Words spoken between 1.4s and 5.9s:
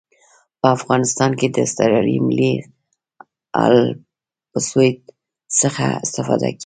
د اسټرلیایي ملي الپسویډ څخه